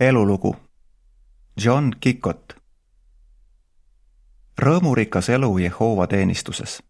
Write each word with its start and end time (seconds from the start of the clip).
elulugu 0.00 0.56
John 1.64 1.90
Kikot 2.00 2.56
rõõmurikas 4.62 5.28
elu 5.28 5.58
Jehoova 5.58 6.06
teenistuses. 6.06 6.82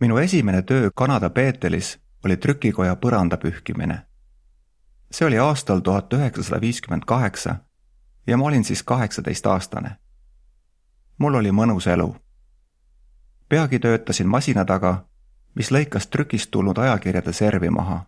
minu 0.00 0.18
esimene 0.18 0.62
töö 0.62 0.90
Kanada 0.94 1.30
Peetelis 1.30 1.98
oli 2.24 2.36
trükikoja 2.36 2.96
põranda 2.96 3.36
pühkimine. 3.36 4.06
see 5.10 5.26
oli 5.26 5.38
aastal 5.38 5.80
tuhat 5.80 6.12
üheksasada 6.12 6.60
viiskümmend 6.60 7.02
kaheksa 7.06 7.56
ja 8.26 8.36
ma 8.36 8.44
olin 8.44 8.64
siis 8.64 8.82
kaheksateistaastane. 8.82 9.96
mul 11.18 11.34
oli 11.34 11.50
mõnus 11.50 11.86
elu. 11.86 12.16
peagi 13.48 13.78
töötasin 13.78 14.28
masina 14.28 14.64
taga, 14.64 15.04
mis 15.54 15.70
lõikas 15.70 16.06
trükist 16.06 16.50
tulnud 16.50 16.78
ajakirjade 16.78 17.32
servi 17.32 17.70
maha. 17.70 18.06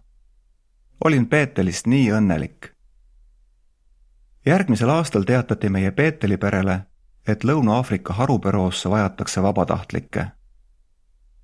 olin 1.04 1.26
Peetelist 1.26 1.86
nii 1.86 2.12
õnnelik 2.12 2.77
järgmisel 4.48 4.88
aastal 4.88 5.22
teatati 5.22 5.68
meie 5.68 5.90
Peeteli 5.90 6.36
perele, 6.36 6.80
et 7.26 7.44
Lõuna-Aafrika 7.44 8.12
harubüroosse 8.12 8.90
vajatakse 8.90 9.42
vabatahtlikke. 9.42 10.26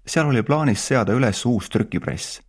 seal 0.07 0.27
oli 0.27 0.43
plaanis 0.43 0.87
seada 0.89 1.13
üles 1.13 1.47
uus 1.47 1.69
trükipress. 1.71 2.41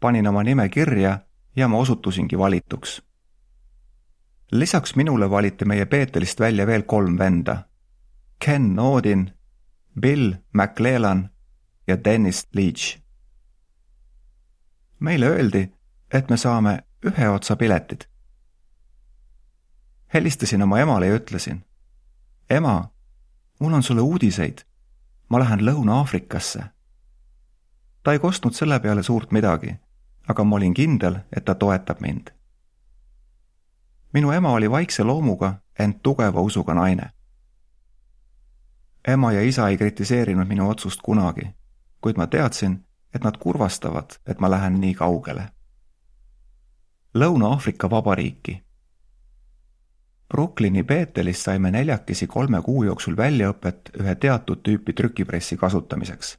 panin 0.00 0.26
oma 0.26 0.42
nime 0.42 0.68
kirja 0.68 1.18
ja 1.56 1.68
ma 1.68 1.78
osutusingi 1.78 2.38
valituks. 2.38 3.02
lisaks 4.52 4.96
minule 4.96 5.30
valiti 5.30 5.64
meie 5.64 5.86
Peetelist 5.86 6.40
välja 6.40 6.66
veel 6.66 6.82
kolm 6.82 7.18
venda. 7.18 7.56
Ken 8.44 8.78
Odin, 8.78 9.32
Bill 10.00 10.32
McLellan 10.52 11.30
ja 11.86 12.04
Dennis 12.04 12.48
Leach. 12.54 12.98
meile 15.00 15.26
öeldi, 15.26 15.72
et 16.12 16.30
me 16.30 16.36
saame 16.36 16.78
ühe 17.04 17.28
otsa 17.28 17.56
piletid 17.56 18.13
helistasin 20.14 20.62
oma 20.62 20.78
emale 20.78 21.06
ja 21.06 21.14
ütlesin. 21.14 21.64
ema, 22.50 22.90
mul 23.60 23.72
on 23.72 23.82
sulle 23.82 24.00
uudiseid. 24.00 24.58
ma 25.28 25.38
lähen 25.38 25.60
Lõuna-Aafrikasse. 25.60 26.64
ta 28.02 28.12
ei 28.12 28.18
kostnud 28.18 28.52
selle 28.52 28.80
peale 28.80 29.02
suurt 29.02 29.32
midagi, 29.32 29.74
aga 30.28 30.44
ma 30.44 30.56
olin 30.56 30.74
kindel, 30.74 31.16
et 31.36 31.44
ta 31.44 31.54
toetab 31.54 32.00
mind. 32.00 32.30
minu 34.12 34.30
ema 34.30 34.52
oli 34.52 34.70
vaikse 34.70 35.02
loomuga, 35.02 35.54
ent 35.78 36.02
tugeva 36.02 36.40
usuga 36.40 36.74
naine. 36.74 37.10
ema 39.08 39.32
ja 39.32 39.42
isa 39.42 39.68
ei 39.68 39.76
kritiseerinud 39.76 40.48
minu 40.48 40.68
otsust 40.68 41.00
kunagi, 41.02 41.54
kuid 42.00 42.16
ma 42.16 42.26
teadsin, 42.26 42.84
et 43.14 43.24
nad 43.24 43.36
kurvastavad, 43.38 44.10
et 44.26 44.40
ma 44.40 44.50
lähen 44.50 44.80
nii 44.80 44.94
kaugele. 44.94 45.48
Lõuna-Aafrika 47.14 47.90
Vabariiki 47.90 48.63
Brooklyni 50.28 50.84
Beetelis 50.84 51.44
saime 51.44 51.70
neljakesi 51.70 52.26
kolme 52.26 52.62
kuu 52.62 52.84
jooksul 52.84 53.16
väljaõpet 53.16 53.90
ühe 54.00 54.14
teatud 54.14 54.62
tüüpi 54.64 54.92
trükipressi 54.92 55.56
kasutamiseks. 55.56 56.38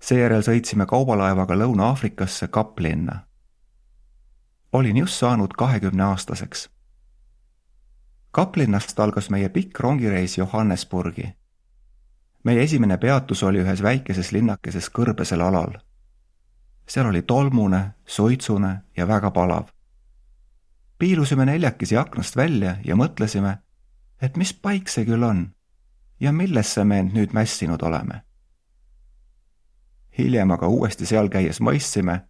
seejärel 0.00 0.42
sõitsime 0.42 0.86
kaubalaevaga 0.86 1.54
Lõuna-Aafrikasse 1.54 2.48
Kaplinna. 2.48 3.26
olin 4.72 4.96
just 4.96 5.14
saanud 5.14 5.50
kahekümneaastaseks. 5.58 6.70
Kaplinnast 8.30 9.00
algas 9.00 9.30
meie 9.30 9.48
pikk 9.48 9.80
rongireis 9.80 10.38
Johannesburgi. 10.38 11.34
meie 12.44 12.62
esimene 12.62 12.96
peatus 12.96 13.42
oli 13.42 13.58
ühes 13.58 13.82
väikeses 13.82 14.32
linnakeses 14.32 14.90
kõrbesel 14.90 15.40
alal. 15.40 15.78
seal 16.88 17.06
oli 17.06 17.22
tolmune, 17.22 17.94
suitsune 18.06 18.82
ja 18.96 19.08
väga 19.08 19.30
palav 19.30 19.68
piilusime 21.02 21.44
neljakesi 21.44 21.96
aknast 21.96 22.36
välja 22.36 22.76
ja 22.84 22.94
mõtlesime, 22.94 23.56
et 24.22 24.36
mis 24.36 24.52
paik 24.54 24.86
see 24.88 25.02
küll 25.02 25.24
on 25.26 25.40
ja 26.20 26.30
millesse 26.32 26.84
me 26.84 27.00
end 27.02 27.16
nüüd 27.18 27.34
mässinud 27.34 27.82
oleme. 27.82 28.20
hiljem 30.18 30.50
aga 30.50 30.68
uuesti 30.68 31.06
seal 31.06 31.28
käies 31.28 31.58
mõistsime, 31.60 32.20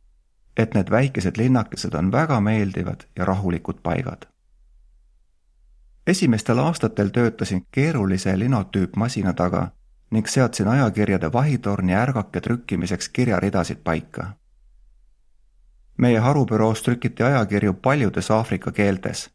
et 0.56 0.72
need 0.75 0.91
väikesed 0.91 1.37
linnakesed 1.37 1.94
on 1.94 2.12
väga 2.12 2.41
meeldivad 2.41 3.05
ja 3.16 3.25
rahulikud 3.25 3.82
paigad. 3.82 4.25
esimestel 6.06 6.59
aastatel 6.59 7.09
töötasin 7.09 7.66
keerulise 7.71 8.38
linotüüpmasina 8.38 9.32
taga 9.32 9.69
ning 10.11 10.27
seadsin 10.27 10.69
ajakirjade 10.69 11.32
vahitorni 11.32 11.94
ärgake 11.94 12.41
trükkimiseks 12.41 13.09
kirjaridasid 13.09 13.84
paika 13.84 14.32
meie 16.02 16.18
harubüroos 16.18 16.82
trükiti 16.82 17.22
ajakirju 17.22 17.72
paljudes 17.72 18.30
Aafrika 18.30 18.72
keeltes. 18.72 19.30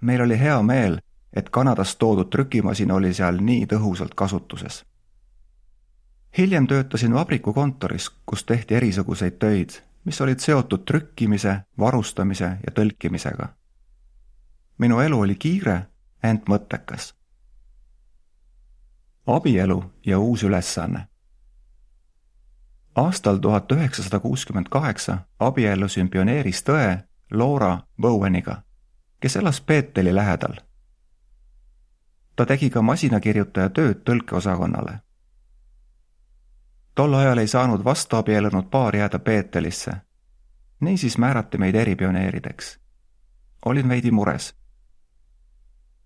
meil 0.00 0.20
oli 0.20 0.40
hea 0.40 0.62
meel, 0.62 0.98
et 1.32 1.50
Kanadast 1.50 1.98
toodud 1.98 2.28
trükimasin 2.30 2.92
oli 2.92 3.14
seal 3.14 3.38
nii 3.40 3.66
tõhusalt 3.66 4.12
kasutuses. 4.14 4.84
hiljem 6.38 6.66
töötasin 6.66 7.14
vabrikukontoris, 7.14 8.10
kus 8.26 8.44
tehti 8.44 8.74
erisuguseid 8.74 9.38
töid, 9.38 9.70
mis 10.04 10.20
olid 10.20 10.38
seotud 10.38 10.84
trükkimise, 10.84 11.60
varustamise 11.78 12.44
ja 12.44 12.72
tõlkimisega. 12.74 13.48
minu 14.78 15.00
elu 15.00 15.20
oli 15.20 15.34
kiire, 15.34 15.86
ent 16.22 16.48
mõttekas. 16.48 17.14
abielu 19.26 19.84
ja 20.06 20.18
uus 20.18 20.42
ülesanne 20.42 21.08
aastal 22.98 23.36
tuhat 23.36 23.72
üheksasada 23.72 24.20
kuuskümmend 24.20 24.66
kaheksa 24.70 25.18
abiellusin 25.38 26.08
pioneeristõe 26.10 26.98
Laura 27.32 27.78
Boweniga, 28.00 28.62
kes 29.20 29.36
elas 29.36 29.60
Peeteli 29.60 30.14
lähedal. 30.14 30.54
ta 32.36 32.46
tegi 32.46 32.70
ka 32.70 32.82
masinakirjutaja 32.82 33.70
tööd 33.70 34.02
tõlkeosakonnale. 34.04 34.98
tol 36.94 37.14
ajal 37.14 37.38
ei 37.38 37.46
saanud 37.46 37.84
vastuabiellunud 37.84 38.70
paar 38.70 38.96
jääda 38.96 39.18
Peetelisse. 39.18 39.92
niisiis 40.80 41.18
määrati 41.18 41.58
meid 41.58 41.74
eripioneerideks. 41.74 42.80
olin 43.64 43.88
veidi 43.88 44.10
mures. 44.10 44.54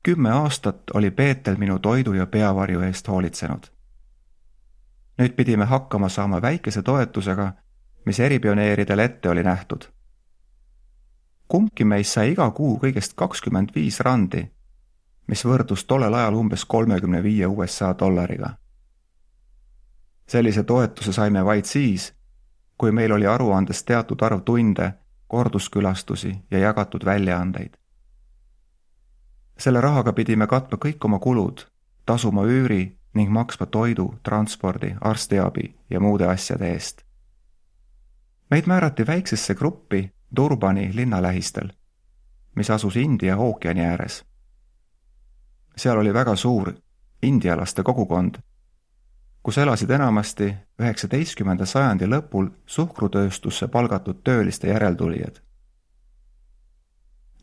kümme 0.02 0.30
aastat 0.30 0.82
oli 0.94 1.10
Peetel 1.10 1.56
minu 1.56 1.78
toidu 1.78 2.12
ja 2.12 2.26
peavarju 2.26 2.80
eest 2.80 3.08
hoolitsenud 3.08 3.81
nüüd 5.18 5.34
pidime 5.36 5.64
hakkama 5.64 6.08
saama 6.08 6.42
väikese 6.42 6.82
toetusega, 6.82 7.52
mis 8.06 8.20
eripioneeridel 8.20 8.98
ette 8.98 9.28
oli 9.28 9.42
nähtud. 9.42 9.82
kumbki 11.48 11.84
meist 11.84 12.12
sai 12.12 12.30
iga 12.32 12.50
kuu 12.50 12.78
kõigest 12.80 13.12
kakskümmend 13.16 13.74
viis 13.74 14.00
randi, 14.00 14.46
mis 15.26 15.44
võrdus 15.44 15.84
tollel 15.84 16.14
ajal 16.14 16.34
umbes 16.34 16.64
kolmekümne 16.64 17.22
viie 17.22 17.46
USA 17.46 17.94
dollariga. 17.98 18.50
sellise 20.26 20.62
toetuse 20.62 21.12
saime 21.12 21.44
vaid 21.44 21.64
siis, 21.64 22.14
kui 22.78 22.92
meil 22.92 23.12
oli 23.12 23.26
aruandes 23.26 23.84
teatud 23.84 24.22
arv 24.22 24.40
tunde, 24.40 24.92
korduskülastusi 25.26 26.34
ja 26.50 26.58
jagatud 26.58 27.04
väljaandeid. 27.04 27.76
selle 29.58 29.80
rahaga 29.80 30.12
pidime 30.12 30.46
katma 30.46 30.78
kõik 30.78 31.04
oma 31.04 31.18
kulud, 31.18 31.66
tasuma 32.06 32.42
üüri 32.42 33.01
ning 33.14 33.30
maksma 33.30 33.66
toidu, 33.66 34.14
transpordi, 34.22 34.94
arstiabi 35.00 35.74
ja 35.90 36.00
muude 36.00 36.26
asjade 36.26 36.72
eest. 36.72 37.02
meid 38.50 38.66
määrati 38.66 39.06
väiksesse 39.06 39.54
gruppi 39.54 40.12
Durbani 40.36 40.90
linna 40.94 41.22
lähistel, 41.22 41.68
mis 42.54 42.70
asus 42.70 42.96
India 42.96 43.36
ookeani 43.36 43.80
ääres. 43.80 44.24
seal 45.76 45.98
oli 45.98 46.14
väga 46.14 46.36
suur 46.36 46.72
indialaste 47.22 47.82
kogukond, 47.82 48.34
kus 49.42 49.58
elasid 49.58 49.90
enamasti 49.90 50.54
üheksateistkümnenda 50.80 51.66
sajandi 51.66 52.06
lõpul 52.06 52.48
suhkrutööstusse 52.66 53.68
palgatud 53.68 54.16
tööliste 54.24 54.68
järeltulijad. 54.68 55.36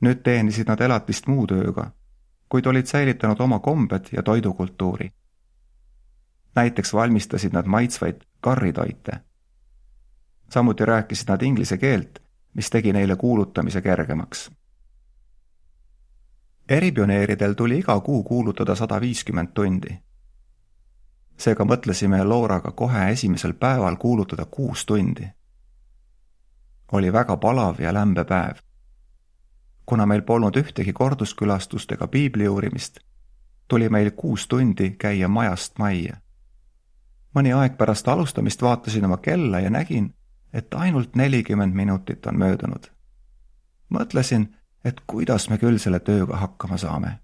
nüüd 0.02 0.22
teenisid 0.24 0.68
nad 0.68 0.82
elatist 0.82 1.28
muu 1.28 1.48
tööga, 1.48 1.92
kuid 2.50 2.66
olid 2.66 2.86
säilitanud 2.86 3.40
oma 3.40 3.60
kombed 3.60 4.06
ja 4.12 4.24
toidukultuuri 4.24 5.12
näiteks 6.56 6.94
valmistasid 6.94 7.54
nad 7.54 7.66
maitsvaid 7.66 8.22
karritoite. 8.42 9.12
samuti 10.50 10.86
rääkisid 10.86 11.30
nad 11.30 11.42
inglise 11.42 11.78
keelt, 11.78 12.20
mis 12.54 12.70
tegi 12.70 12.94
neile 12.94 13.16
kuulutamise 13.16 13.82
kergemaks. 13.82 14.52
eripioneeridel 16.70 17.54
tuli 17.54 17.80
iga 17.80 18.00
kuu 18.00 18.24
kuulutada 18.24 18.76
sada 18.76 19.02
viiskümmend 19.02 19.48
tundi. 19.54 20.00
seega 21.38 21.64
mõtlesime 21.64 22.24
Looraga 22.24 22.72
kohe 22.72 23.12
esimesel 23.12 23.54
päeval 23.54 23.96
kuulutada 23.96 24.46
kuus 24.46 24.86
tundi. 24.86 25.28
oli 26.92 27.14
väga 27.14 27.38
palav 27.38 27.80
ja 27.80 27.94
lämbe 27.94 28.24
päev. 28.24 28.56
kuna 29.86 30.06
meil 30.06 30.22
polnud 30.22 30.56
ühtegi 30.56 30.94
korduskülastust 30.94 31.92
ega 31.92 32.08
piibli 32.08 32.48
uurimist, 32.48 33.00
tuli 33.68 33.90
meil 33.90 34.12
kuus 34.12 34.48
tundi 34.48 34.90
käia 34.90 35.28
majast 35.28 35.80
majja 35.80 36.18
mõni 37.36 37.54
aeg 37.54 37.78
pärast 37.78 38.08
alustamist 38.08 38.62
vaatasin 38.62 39.06
oma 39.06 39.18
kella 39.18 39.60
ja 39.60 39.70
nägin, 39.70 40.14
et 40.54 40.74
ainult 40.74 41.16
nelikümmend 41.16 41.74
minutit 41.74 42.26
on 42.26 42.38
möödunud. 42.38 42.92
mõtlesin, 43.90 44.56
et 44.86 45.02
kuidas 45.08 45.50
me 45.50 45.58
küll 45.58 45.78
selle 45.78 46.00
tööga 46.00 46.38
hakkama 46.38 46.78
saame. 46.78 47.20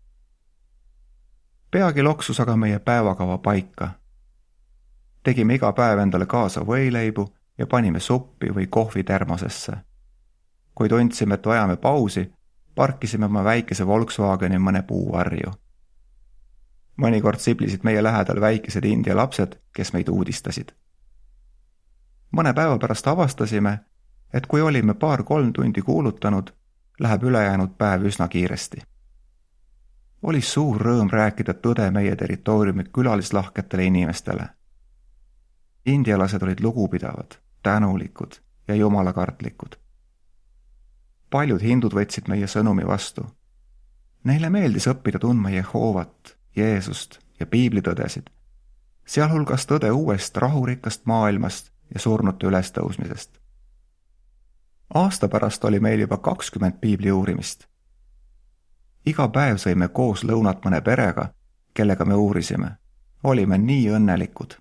peagi 1.72 2.04
loksus 2.04 2.40
aga 2.40 2.56
meie 2.56 2.80
päevakava 2.80 3.38
paika. 3.38 3.90
tegime 5.24 5.56
iga 5.56 5.74
päev 5.74 6.00
endale 6.00 6.26
kaasa 6.26 6.62
võileibu 6.62 7.28
ja 7.58 7.68
panime 7.68 8.00
suppi 8.00 8.50
või 8.50 8.68
kohvi 8.68 9.04
termosesse. 9.04 9.74
kui 10.76 10.90
tundsime, 10.90 11.36
et 11.36 11.46
vajame 11.46 11.76
pausi, 11.76 12.34
parkisime 12.76 13.26
oma 13.26 13.44
väikese 13.44 13.88
Volkswageni 13.88 14.58
mõne 14.58 14.84
puuvarju. 14.84 15.52
Mõnikord 16.98 17.40
siblisid 17.40 17.84
meie 17.84 18.04
lähedal 18.04 18.42
väikesed 18.42 18.86
India 18.86 19.16
lapsed, 19.16 19.60
kes 19.74 19.94
meid 19.94 20.10
uudistasid. 20.10 20.72
mõne 22.32 22.54
päeva 22.54 22.78
pärast 22.78 23.08
avastasime, 23.08 23.80
et 24.34 24.48
kui 24.48 24.62
olime 24.62 24.94
paar-kolm 24.94 25.54
tundi 25.54 25.82
kuulutanud, 25.82 26.50
läheb 27.00 27.24
ülejäänud 27.24 27.78
päev 27.78 28.06
üsna 28.06 28.28
kiiresti. 28.28 28.82
oli 30.22 30.42
suur 30.42 30.82
rõõm 30.82 31.10
rääkida 31.12 31.54
tõde 31.54 31.92
meie 31.92 32.16
territooriumi 32.16 32.84
külalislahketele 32.84 33.84
inimestele. 33.84 34.50
indialased 35.86 36.44
olid 36.44 36.60
lugupidavad, 36.60 37.32
tänulikud 37.64 38.34
ja 38.68 38.76
jumalakartlikud. 38.76 39.76
paljud 41.30 41.62
hindud 41.62 41.94
võtsid 41.94 42.28
meie 42.28 42.48
sõnumi 42.48 42.88
vastu. 42.88 43.26
Neile 44.24 44.50
meeldis 44.50 44.88
õppida 44.88 45.20
tundma 45.20 45.50
Jehoovat, 45.50 46.35
Jeesust 46.56 47.20
ja 47.40 47.46
piiblitõdesid, 47.46 48.30
sealhulgas 49.06 49.66
tõde 49.66 49.92
uuest 49.92 50.38
rahurikkast 50.38 51.06
maailmast 51.06 51.72
ja 51.94 52.00
surnute 52.00 52.48
ülestõusmisest 52.48 53.46
aasta 54.94 55.28
pärast 55.28 55.64
oli 55.66 55.80
meil 55.80 56.00
juba 56.00 56.18
kakskümmend 56.18 56.74
piibli 56.82 57.12
uurimist. 57.12 57.66
iga 59.06 59.28
päev 59.28 59.58
sõime 59.62 59.88
koos 59.88 60.24
lõunat 60.24 60.64
mõne 60.66 60.82
perega, 60.82 61.30
kellega 61.74 62.06
me 62.06 62.14
uurisime. 62.14 62.72
olime 63.24 63.58
nii 63.58 63.90
õnnelikud. 63.90 64.58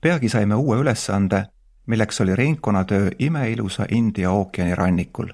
peagi 0.00 0.28
saime 0.28 0.54
uue 0.54 0.76
ülesande, 0.76 1.46
milleks 1.86 2.20
oli 2.20 2.36
ringkonnatöö 2.36 3.10
imeilusa 3.18 3.86
India 3.88 4.30
ookeani 4.30 4.74
rannikul. 4.74 5.28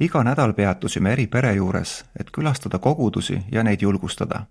Iga 0.00 0.24
nädal 0.24 0.52
peatusime 0.52 1.12
eri 1.12 1.26
pere 1.26 1.54
juures, 1.54 2.04
et 2.20 2.30
külastada 2.30 2.78
kogudusi 2.78 3.42
ja 3.52 3.62
neid 3.62 3.82
julgustada. 3.82 4.46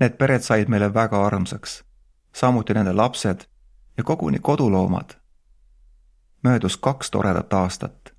Need 0.00 0.16
pered 0.18 0.42
said 0.42 0.68
meile 0.68 0.94
väga 0.94 1.26
armsaks, 1.26 1.84
samuti 2.32 2.74
nende 2.74 2.92
lapsed 2.92 3.44
ja 3.96 4.04
koguni 4.04 4.38
koduloomad 4.38 5.20
möödus 6.42 6.76
kaks 6.76 7.10
toredat 7.10 7.52
aastat. 7.52 8.14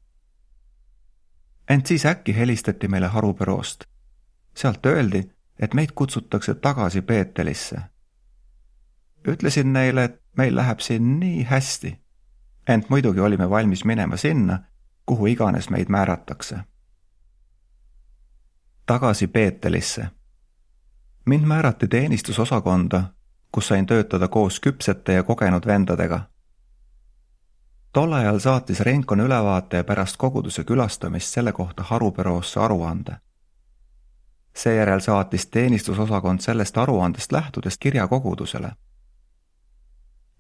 ent 1.69 1.86
siis 1.86 2.06
äkki 2.06 2.36
helistati 2.36 2.88
meile 2.88 3.07
harubüroost. 3.07 3.83
sealt 4.56 4.86
öeldi, 4.86 5.31
et 5.59 5.74
meid 5.74 5.89
kutsutakse 5.95 6.56
tagasi 6.56 7.01
Peetelisse. 7.01 7.77
ütlesin 9.27 9.74
neile, 9.74 10.03
et 10.03 10.21
meil 10.38 10.56
läheb 10.56 10.80
siin 10.80 11.19
nii 11.19 11.44
hästi, 11.44 12.00
ent 12.68 12.89
muidugi 12.89 13.19
olime 13.19 13.50
valmis 13.50 13.86
minema 13.86 14.18
sinna, 14.18 14.59
kuhu 15.06 15.25
iganes 15.25 15.69
meid 15.69 15.89
määratakse. 15.89 16.59
tagasi 18.86 19.27
Peetelisse. 19.27 20.07
mind 21.25 21.45
määrati 21.45 21.88
teenistusosakonda, 21.88 23.03
kus 23.51 23.68
sain 23.68 23.86
töötada 23.86 24.27
koos 24.27 24.59
küpsete 24.59 25.13
ja 25.13 25.24
kogenud 25.24 25.65
vendadega 25.65 26.31
tol 27.94 28.13
ajal 28.13 28.39
saatis 28.39 28.80
Renkon 28.80 29.19
ülevaate 29.19 29.83
pärast 29.83 30.18
koguduse 30.18 30.63
külastamist 30.63 31.27
selle 31.27 31.51
kohta 31.51 31.83
harubüroosse 31.83 32.59
aruande. 32.59 33.15
seejärel 34.56 35.00
saatis 35.00 35.48
teenistusosakond 35.48 36.39
sellest 36.39 36.77
aruandest 36.77 37.31
lähtudes 37.31 37.77
kirja 37.77 38.07
kogudusele. 38.07 38.71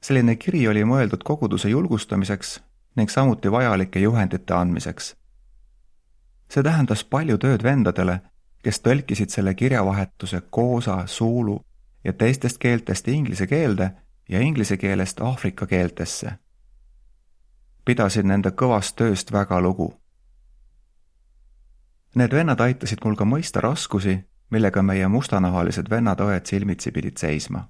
selline 0.01 0.35
kiri 0.35 0.67
oli 0.67 0.83
mõeldud 0.83 1.23
koguduse 1.23 1.69
julgustamiseks 1.69 2.63
ning 2.95 3.09
samuti 3.09 3.51
vajalike 3.51 3.99
juhendite 3.99 4.53
andmiseks. 4.53 5.15
see 6.49 6.63
tähendas 6.63 7.03
palju 7.03 7.37
tööd 7.37 7.63
vendadele, 7.63 8.21
kes 8.63 8.79
tõlkisid 8.79 9.29
selle 9.29 9.53
kirjavahetuse 9.53 10.41
koosa, 10.49 11.07
suulu 11.07 11.65
ja 12.03 12.13
teistest 12.13 12.57
keeltest 12.57 13.07
inglise 13.07 13.47
keelde 13.47 13.91
ja 14.29 14.39
inglise 14.39 14.77
keelest 14.77 15.21
aafrika 15.21 15.67
keeltesse 15.67 16.31
pidasin 17.85 18.27
nende 18.27 18.51
kõvast 18.51 18.95
tööst 18.95 19.31
väga 19.31 19.61
lugu. 19.61 19.89
Need 22.15 22.33
vennad 22.35 22.59
aitasid 22.59 23.03
mul 23.05 23.15
ka 23.15 23.25
mõista 23.25 23.61
raskusi, 23.63 24.17
millega 24.51 24.83
meie 24.83 25.07
mustanahalised 25.07 25.89
vennad-õed 25.89 26.45
silmitsi 26.45 26.91
pidid 26.91 27.17
seisma. 27.17 27.67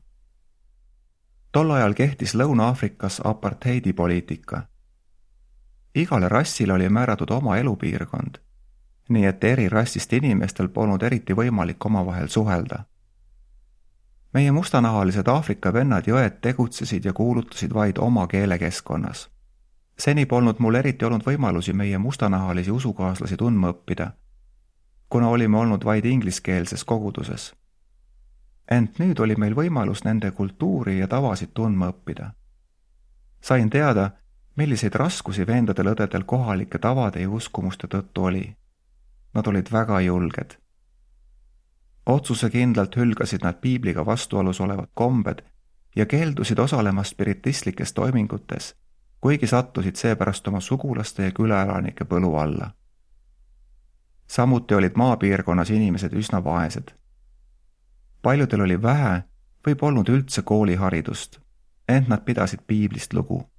tol 1.52 1.72
ajal 1.72 1.94
kehtis 1.94 2.34
Lõuna-Aafrikas 2.36 3.22
apartheidi 3.24 3.94
poliitika. 3.94 4.62
Igale 5.96 6.30
rassile 6.30 6.74
oli 6.74 6.90
määratud 6.90 7.30
oma 7.30 7.58
elupiirkond, 7.58 8.38
nii 9.10 9.26
et 9.26 9.44
eri 9.44 9.70
rassist 9.70 10.14
inimestel 10.14 10.70
polnud 10.70 11.04
eriti 11.04 11.34
võimalik 11.34 11.86
omavahel 11.86 12.28
suhelda. 12.28 12.84
meie 14.34 14.52
mustanahalised 14.52 15.28
Aafrika 15.28 15.74
vennad 15.74 16.08
ja 16.08 16.16
õed 16.16 16.40
tegutsesid 16.42 17.06
ja 17.06 17.14
kuulutasid 17.14 17.74
vaid 17.74 17.98
oma 17.98 18.28
keelekeskkonnas 18.28 19.30
seni 20.02 20.26
polnud 20.26 20.60
mul 20.60 20.76
eriti 20.80 21.06
olnud 21.06 21.26
võimalusi 21.26 21.74
meie 21.74 21.98
mustanahalisi 21.98 22.72
usukaaslasi 22.72 23.38
tundma 23.38 23.70
õppida, 23.74 24.12
kuna 25.10 25.30
olime 25.30 25.58
olnud 25.58 25.86
vaid 25.86 26.06
ingliskeelses 26.06 26.84
koguduses. 26.84 27.54
ent 28.72 29.00
nüüd 29.00 29.20
oli 29.20 29.36
meil 29.36 29.56
võimalus 29.56 30.06
nende 30.06 30.32
kultuuri 30.32 31.00
ja 31.00 31.08
tavasid 31.08 31.52
tundma 31.54 31.92
õppida. 31.92 32.32
sain 33.42 33.70
teada, 33.70 34.12
milliseid 34.56 34.96
raskusi 34.96 35.48
vendadel 35.48 35.94
õdedel 35.94 36.24
kohalike 36.26 36.80
tavade 36.80 37.22
ja 37.22 37.30
uskumuste 37.30 37.88
tõttu 37.88 38.28
oli. 38.30 38.56
Nad 39.34 39.48
olid 39.48 39.72
väga 39.72 40.02
julged. 40.02 40.58
otsusekindlalt 42.06 42.96
hülgasid 42.96 43.44
nad 43.44 43.62
piibliga 43.62 44.06
vastuolus 44.06 44.62
olevad 44.62 44.90
kombed 44.94 45.42
ja 45.96 46.06
keeldusid 46.06 46.60
osalemast 46.60 47.12
spiritistlikes 47.12 47.94
toimingutes 47.94 48.76
kuigi 49.22 49.48
sattusid 49.48 49.96
seepärast 49.96 50.48
oma 50.48 50.60
sugulaste 50.60 51.24
ja 51.24 51.32
külaelanike 51.32 52.06
põlu 52.06 52.36
alla. 52.36 52.72
samuti 54.28 54.76
olid 54.76 54.92
maapiirkonnas 54.96 55.70
inimesed 55.70 56.14
üsna 56.14 56.44
vaesed. 56.44 56.92
paljudel 58.22 58.62
oli 58.62 58.82
vähe 58.82 59.24
või 59.68 59.76
polnud 59.76 60.10
üldse 60.10 60.42
kooliharidust, 60.42 61.40
ent 61.90 62.08
nad 62.08 62.26
pidasid 62.26 62.60
piiblist 62.68 63.14
lugu. 63.14 63.51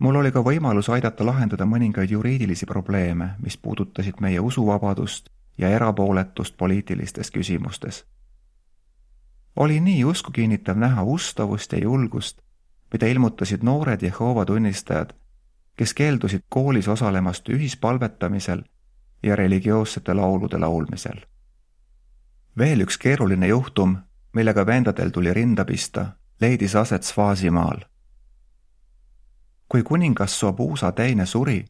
Mul 0.00 0.16
oli 0.16 0.32
ka 0.32 0.42
võimalus 0.42 0.88
aidata 0.90 1.26
lahendada 1.26 1.64
mõningaid 1.64 2.10
juriidilisi 2.10 2.66
probleeme, 2.66 3.34
mis 3.42 3.56
puudutasid 3.56 4.20
meie 4.20 4.40
usuvabadust 4.40 5.30
ja 5.58 5.68
erapooletust 5.68 6.56
poliitilistes 6.56 7.30
küsimustes. 7.30 8.04
oli 9.56 9.80
nii 9.80 10.04
usku 10.04 10.30
kinnitav 10.32 10.76
näha 10.76 11.02
ustavust 11.02 11.72
ja 11.72 11.78
julgust 11.78 12.40
mida 12.92 13.06
ilmutasid 13.06 13.62
noored 13.62 14.02
Jehova 14.02 14.44
tunnistajad, 14.44 15.10
kes 15.76 15.94
keeldusid 15.94 16.42
koolis 16.48 16.88
osalemast 16.88 17.48
ühispalvetamisel 17.48 18.62
ja 19.22 19.36
religioossete 19.36 20.14
laulude 20.14 20.58
laulmisel. 20.58 21.20
veel 22.58 22.80
üks 22.80 22.98
keeruline 22.98 23.46
juhtum, 23.46 23.96
millega 24.32 24.66
vendadel 24.66 25.10
tuli 25.10 25.34
rinda 25.34 25.64
pista, 25.64 26.06
leidis 26.40 26.76
aset 26.76 27.02
Svaasimaal. 27.02 27.78
Kui 29.70 29.82
kuningas 29.82 30.34
Sobuusa 30.40 30.92
teine 30.92 31.26
suri, 31.26 31.64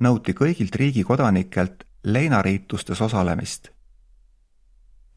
nõuti 0.00 0.36
kõigilt 0.36 0.76
riigi 0.76 1.04
kodanikelt 1.04 1.84
leinariitustes 2.04 3.00
osalemist. 3.00 3.68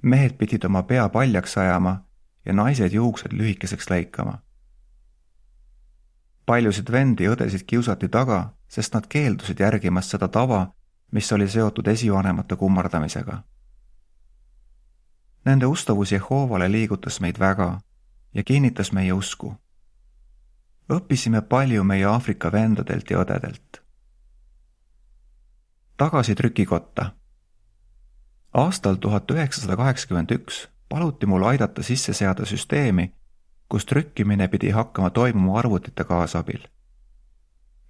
mehed 0.01 0.37
pidid 0.37 0.63
oma 0.63 0.83
pea 0.83 1.09
paljaks 1.09 1.57
ajama 1.57 2.05
ja 2.45 2.53
naised 2.53 2.93
juuksed 2.93 3.33
lühikeseks 3.33 3.89
lõikama 3.91 4.39
paljusid 6.49 6.91
vendi 6.91 7.27
ja 7.27 7.35
õdesid 7.35 7.67
kiusati 7.69 8.07
taga, 8.09 8.39
sest 8.65 8.95
nad 8.97 9.05
keeldusid 9.05 9.59
järgimast 9.61 10.15
seda 10.15 10.27
tava, 10.33 10.63
mis 11.13 11.27
oli 11.35 11.45
seotud 11.49 11.87
esivanemate 11.91 12.57
kummardamisega. 12.57 13.35
Nende 15.45 15.69
ustavus 15.69 16.11
Jehoovale 16.11 16.71
liigutas 16.71 17.19
meid 17.21 17.37
väga 17.39 17.69
ja 18.33 18.43
kinnitas 18.43 18.89
meie 18.97 19.13
usku. 19.13 19.53
Õppisime 20.89 21.41
palju 21.41 21.83
meie 21.83 22.05
Aafrika 22.05 22.51
vendadelt 22.51 23.11
ja 23.11 23.21
õdedelt. 23.21 23.81
tagasi 25.97 26.35
trükikotta. 26.35 27.11
aastal 28.53 28.95
tuhat 28.95 29.31
üheksasada 29.31 29.77
kaheksakümmend 29.77 30.31
üks 30.31 30.67
paluti 30.89 31.25
mul 31.25 31.43
aidata 31.43 31.83
sisse 31.83 32.13
seada 32.13 32.45
süsteemi, 32.45 33.13
kus 33.69 33.85
trükkimine 33.85 34.47
pidi 34.47 34.69
hakkama 34.69 35.09
toimuma 35.09 35.59
arvutite 35.59 36.03
kaasabil. 36.03 36.67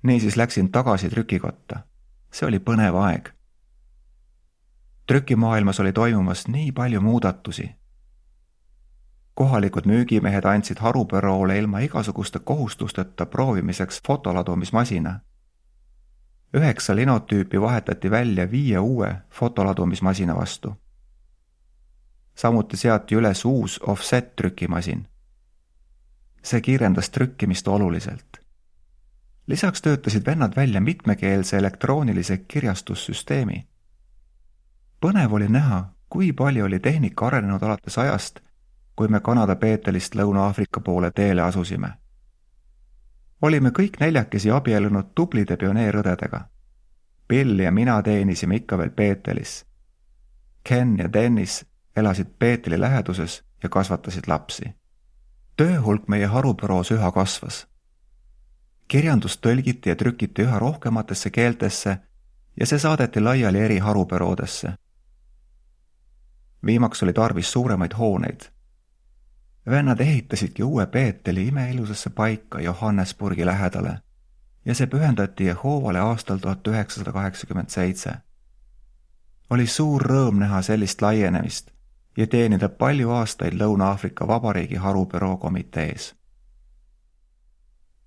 niisiis 0.03 0.35
läksin 0.35 0.71
tagasi 0.71 1.09
trükikotta. 1.09 1.79
see 2.31 2.47
oli 2.47 2.59
põnev 2.59 2.95
aeg. 2.95 3.29
trükimaailmas 5.07 5.79
oli 5.79 5.93
toimumas 5.93 6.47
nii 6.47 6.71
palju 6.71 7.01
muudatusi. 7.01 7.78
Kohalikud 9.39 9.85
müügimehed 9.87 10.43
andsid 10.43 10.81
harubüroole 10.83 11.59
ilma 11.59 11.79
igasuguste 11.79 12.39
kohustusteta 12.39 13.25
proovimiseks 13.25 14.01
fotoladumismasina. 14.07 15.19
üheksa 16.53 16.95
linotüüpi 16.95 17.61
vahetati 17.61 18.11
välja 18.11 18.51
viie 18.51 18.79
uue 18.79 19.15
fotoladumismasina 19.29 20.35
vastu. 20.35 20.73
samuti 22.35 22.77
seati 22.77 23.15
üles 23.15 23.45
uus 23.45 23.79
offset 23.87 24.35
trükimasin. 24.35 25.07
see 26.43 26.61
kiirendas 26.61 27.09
trükkimist 27.09 27.67
oluliselt 27.67 28.41
lisaks 29.47 29.81
töötasid 29.81 30.25
vennad 30.25 30.55
välja 30.55 30.81
mitmekeelse 30.81 31.57
elektroonilise 31.57 32.37
kirjastussüsteemi. 32.37 33.67
põnev 35.05 35.33
oli 35.33 35.47
näha, 35.47 35.93
kui 36.09 36.33
palju 36.33 36.65
oli 36.65 36.79
tehnika 36.79 37.27
arenenud 37.27 37.63
alates 37.63 37.97
ajast, 37.97 38.39
kui 38.99 39.07
me 39.07 39.19
Kanada 39.23 39.55
Peetelist 39.55 40.15
Lõuna-Aafrika 40.15 40.81
poole 40.83 41.11
teele 41.15 41.41
asusime. 41.41 41.93
olime 43.41 43.69
kõik 43.69 43.95
neljakesi 43.99 44.51
abiellunud 44.51 45.13
tublide 45.15 45.55
pioneerõdedega. 45.57 46.41
Bill 47.27 47.59
ja 47.59 47.71
mina 47.71 48.01
teenisime 48.03 48.55
ikka 48.55 48.77
veel 48.77 48.89
Peetelis. 48.89 49.65
Ken 50.63 50.97
ja 50.99 51.13
Dennis 51.13 51.65
elasid 51.95 52.27
Peeteli 52.39 52.79
läheduses 52.79 53.43
ja 53.63 53.69
kasvatasid 53.69 54.27
lapsi. 54.27 54.75
tööhulk 55.55 56.07
meie 56.07 56.25
harubüroos 56.25 56.91
üha 56.91 57.11
kasvas 57.11 57.69
kirjandust 58.89 59.41
tõlgiti 59.45 59.93
ja 59.93 59.95
trükiti 59.95 60.43
üha 60.43 60.59
rohkematesse 60.59 61.29
keeltesse 61.29 61.97
ja 62.59 62.65
see 62.65 62.79
saadeti 62.79 63.21
laiali 63.21 63.59
eri 63.59 63.77
harubüroodesse. 63.79 64.73
viimaks 66.65 67.03
oli 67.03 67.13
tarvis 67.13 67.51
suuremaid 67.51 67.93
hooneid. 67.97 68.58
Vennad 69.69 69.99
ehitasidki 69.99 70.63
uue 70.63 70.85
Peeteli 70.85 71.47
imeilusasse 71.47 72.09
paika 72.09 72.61
Johannesburgi 72.61 73.45
lähedale 73.45 73.99
ja 74.65 74.75
see 74.75 74.87
pühendati 74.87 75.45
Jehoovale 75.45 75.99
aastal 75.99 76.37
tuhat 76.37 76.67
üheksasada 76.67 77.11
kaheksakümmend 77.11 77.69
seitse. 77.69 78.13
oli 79.49 79.67
suur 79.67 80.01
rõõm 80.01 80.39
näha 80.39 80.61
sellist 80.61 81.01
laienemist 81.01 81.71
ja 82.17 82.27
teenida 82.27 82.69
palju 82.69 83.09
aastaid 83.11 83.53
Lõuna-Aafrika 83.53 84.27
Vabariigi 84.27 84.75
harubüroo 84.75 85.37
komitees 85.37 86.15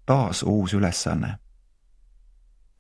taas 0.06 0.42
uus 0.42 0.74
ülesanne. 0.74 1.38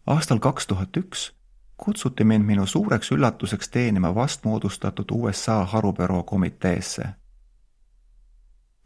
aastal 0.06 0.38
kaks 0.38 0.66
tuhat 0.66 0.96
üks 0.96 1.32
kutsuti 1.76 2.24
mind 2.24 2.44
minu 2.44 2.66
suureks 2.66 3.12
üllatuseks 3.12 3.68
teenima 3.68 4.14
vastmoodustatud 4.14 5.04
USA 5.10 5.64
harubüroo 5.64 6.22
komiteesse. 6.22 7.02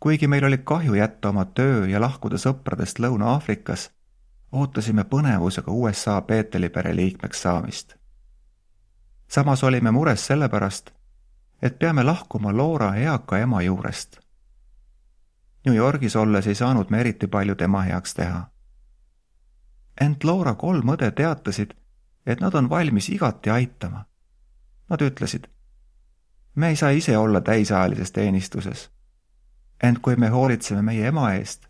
Kuigi 0.01 0.27
meil 0.27 0.45
oli 0.45 0.59
kahju 0.59 0.95
jätta 0.95 1.29
oma 1.29 1.45
töö 1.45 1.87
ja 1.87 2.01
lahkuda 2.01 2.37
sõpradest 2.37 2.99
Lõuna-Aafrikas, 2.99 3.91
ootasime 4.53 5.05
põnevusega 5.05 5.73
USA 5.73 6.21
Peeteli 6.21 6.69
pere 6.69 6.97
liikmeks 6.97 7.43
saamist. 7.43 7.95
samas 9.29 9.65
olime 9.65 9.91
mures 9.91 10.27
sellepärast, 10.27 10.91
et 11.63 11.79
peame 11.79 12.03
lahkuma 12.03 12.57
Loora 12.57 12.95
eaka 12.95 13.39
ema 13.39 13.63
juurest 13.63 14.27
New 15.67 15.75
Yorgis 15.75 16.17
olles 16.17 16.47
ei 16.47 16.55
saanud 16.55 16.91
me 16.91 17.01
eriti 17.01 17.27
palju 17.27 17.55
tema 17.55 17.83
heaks 17.83 18.15
teha. 18.15 18.43
ent 20.01 20.25
Laura 20.25 20.55
kolm 20.55 20.93
õde 20.95 21.11
teatasid, 21.11 21.73
et 22.27 22.41
nad 22.41 22.55
on 22.55 22.69
valmis 22.71 23.09
igati 23.09 23.51
aitama. 23.51 24.05
Nad 24.89 25.03
ütlesid, 25.03 25.49
me 26.55 26.69
ei 26.69 26.77
saa 26.77 26.91
ise 26.91 27.17
olla 27.19 27.41
täisajalises 27.41 28.13
teenistuses. 28.13 28.91
Ent 29.83 29.99
kui 29.99 30.17
me 30.17 30.29
hoolitseme 30.29 30.83
meie 30.83 31.07
ema 31.07 31.33
eest, 31.33 31.67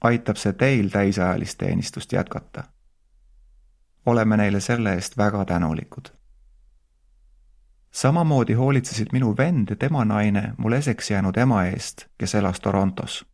aitab 0.00 0.36
see 0.36 0.52
teil 0.52 0.88
täisajalist 0.88 1.58
teenistust 1.58 2.12
jätkata. 2.12 2.64
oleme 4.06 4.36
neile 4.36 4.60
selle 4.60 4.94
eest 4.94 5.16
väga 5.16 5.44
tänulikud 5.44 6.08
samamoodi 7.90 8.54
hoolitsesid 8.54 9.06
minu 9.12 9.36
vend 9.36 9.70
ja 9.70 9.76
tema 9.76 10.04
naine 10.04 10.52
mul 10.58 10.72
eseks 10.72 11.10
jäänud 11.10 11.36
ema 11.36 11.64
eest, 11.64 12.06
kes 12.18 12.34
elas 12.34 12.60
Torontos 12.60 13.30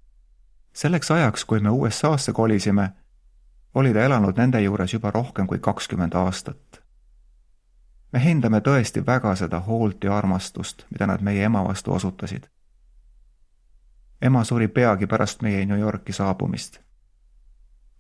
selleks 0.76 1.11
ajaks, 1.11 1.44
kui 1.44 1.61
me 1.61 1.70
USA-sse 1.70 2.32
kolisime, 2.32 2.90
oli 3.75 3.94
ta 3.94 4.00
elanud 4.00 4.37
nende 4.37 4.61
juures 4.61 4.92
juba 4.92 5.11
rohkem 5.11 5.46
kui 5.46 5.58
kakskümmend 5.58 6.14
aastat. 6.14 6.82
me 8.12 8.25
hindame 8.25 8.61
tõesti 8.61 9.06
väga 9.06 9.35
seda 9.35 9.61
hoolt 9.61 10.04
ja 10.04 10.16
armastust, 10.16 10.85
mida 10.90 11.06
nad 11.06 11.20
meie 11.20 11.44
ema 11.44 11.64
vastu 11.64 11.92
osutasid. 11.92 12.46
Ema 14.23 14.44
suri 14.44 14.68
peagi 14.68 15.06
pärast 15.06 15.42
meie 15.42 15.66
New 15.66 15.78
Yorki 15.78 16.12
saabumist. 16.12 16.80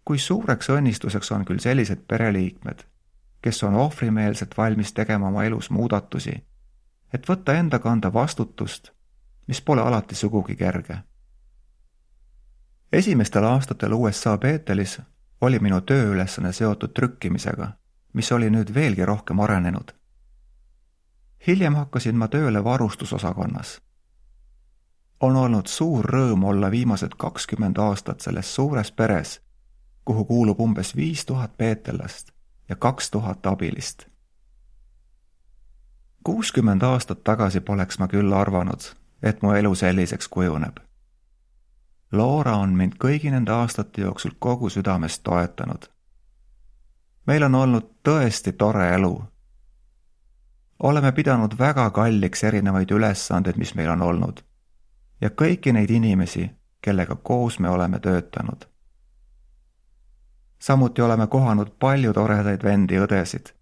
kui 0.04 0.18
suureks 0.18 0.68
õnnistuseks 0.70 1.32
on 1.34 1.44
küll 1.44 1.58
sellised 1.58 2.06
pereliikmed, 2.08 2.84
kes 3.42 3.62
on 3.62 3.74
ohvrimeelselt 3.74 4.54
valmis 4.56 4.92
tegema 4.92 5.28
oma 5.28 5.44
elus 5.44 5.70
muudatusi, 5.70 6.44
et 7.12 7.28
võtta 7.28 7.52
enda 7.52 7.78
kanda 7.78 8.12
vastutust, 8.12 8.90
mis 9.46 9.60
pole 9.60 9.82
alati 9.82 10.14
sugugi 10.14 10.56
kerge 10.56 11.02
esimestel 12.92 13.44
aastatel 13.44 13.92
USA 13.92 14.38
Beetelis 14.38 15.00
oli 15.40 15.58
minu 15.58 15.80
tööülesanne 15.80 16.52
seotud 16.52 16.94
trükkimisega, 16.94 17.68
mis 18.12 18.32
oli 18.32 18.50
nüüd 18.50 18.74
veelgi 18.74 19.04
rohkem 19.04 19.40
arenenud. 19.40 19.92
hiljem 21.46 21.74
hakkasin 21.74 22.16
ma 22.16 22.28
tööle 22.28 22.64
varustusosakonnas. 22.64 23.80
On 25.20 25.36
olnud 25.36 25.66
suur 25.66 26.04
rõõm 26.04 26.44
olla 26.44 26.70
viimased 26.70 27.16
kakskümmend 27.16 27.78
aastat 27.78 28.20
selles 28.20 28.54
suures 28.54 28.92
peres, 28.92 29.40
kuhu 30.04 30.24
kuulub 30.24 30.60
umbes 30.60 30.96
viis 30.96 31.26
tuhat 31.26 31.56
peetellast 31.56 32.32
ja 32.68 32.76
kaks 32.76 33.10
tuhat 33.10 33.46
abilist. 33.46 34.06
kuuskümmend 36.24 36.82
aastat 36.82 37.24
tagasi 37.24 37.60
poleks 37.60 37.98
ma 37.98 38.08
küll 38.08 38.32
arvanud, 38.32 38.82
et 39.22 39.42
mu 39.42 39.52
elu 39.52 39.74
selliseks 39.74 40.28
kujuneb 40.28 40.86
Laura 42.12 42.56
on 42.56 42.74
mind 42.76 42.92
kõigi 43.02 43.30
nende 43.30 43.52
aastate 43.52 44.00
jooksul 44.00 44.30
kogu 44.38 44.68
südamest 44.70 45.22
toetanud. 45.22 45.88
meil 47.26 47.42
on 47.42 47.54
olnud 47.54 47.88
tõesti 48.08 48.52
tore 48.52 48.94
elu. 48.94 49.24
oleme 50.78 51.12
pidanud 51.12 51.58
väga 51.58 51.90
kalliks 51.90 52.44
erinevaid 52.44 52.90
ülesandeid, 52.90 53.56
mis 53.56 53.74
meil 53.74 53.90
on 53.90 54.02
olnud 54.02 54.44
ja 55.20 55.30
kõiki 55.30 55.72
neid 55.72 55.90
inimesi, 55.90 56.50
kellega 56.80 57.16
koos 57.16 57.58
me 57.58 57.68
oleme 57.68 57.98
töötanud. 57.98 58.64
samuti 60.58 61.02
oleme 61.02 61.26
kohanud 61.26 61.70
palju 61.78 62.12
toredaid 62.12 62.64
vendi-õdesid, 62.64 63.52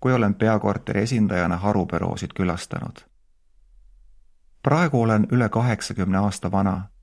kui 0.00 0.12
olen 0.12 0.34
peakorteri 0.34 1.00
esindajana 1.00 1.56
harubüroosid 1.56 2.32
külastanud. 2.34 3.04
praegu 4.62 5.02
olen 5.02 5.26
üle 5.32 5.48
kaheksakümne 5.48 6.18
aasta 6.18 6.52
vana 6.52 6.94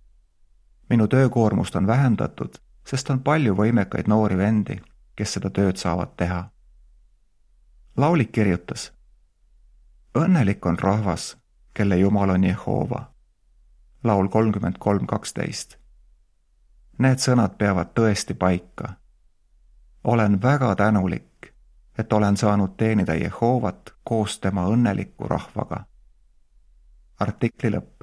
minu 0.92 1.08
töökoormust 1.08 1.76
on 1.76 1.88
vähendatud, 1.88 2.54
sest 2.88 3.10
on 3.10 3.20
palju 3.24 3.54
võimekaid 3.56 4.10
noori 4.12 4.38
vendi, 4.38 4.76
kes 5.16 5.38
seda 5.38 5.50
tööd 5.50 5.80
saavad 5.80 6.18
teha. 6.18 6.50
laulik 7.98 8.32
kirjutas. 8.32 8.92
õnnelik 10.18 10.66
on 10.66 10.80
rahvas, 10.80 11.38
kelle 11.74 11.98
jumal 11.98 12.30
on 12.30 12.44
Jehova. 12.44 13.11
Laul 14.04 14.28
kolmkümmend 14.28 14.76
kolm 14.80 15.06
kaksteist. 15.08 15.78
Need 16.98 17.22
sõnad 17.22 17.58
peavad 17.58 17.94
tõesti 17.98 18.34
paika. 18.34 18.94
olen 20.04 20.42
väga 20.42 20.76
tänulik, 20.76 21.54
et 21.98 22.14
olen 22.14 22.38
saanud 22.38 22.78
teenida 22.78 23.14
Jehovat 23.14 23.94
koos 24.04 24.40
tema 24.40 24.66
õnneliku 24.68 25.28
rahvaga. 25.28 25.86
artikli 27.20 27.70
lõpp. 27.70 28.01